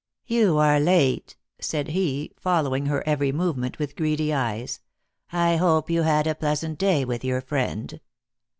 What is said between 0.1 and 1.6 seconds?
"You are late,"